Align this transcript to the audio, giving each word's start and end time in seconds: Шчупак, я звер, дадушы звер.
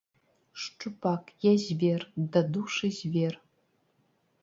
Шчупак, 0.63 1.23
я 1.47 1.53
звер, 1.65 2.01
дадушы 2.31 2.93
звер. 3.01 3.41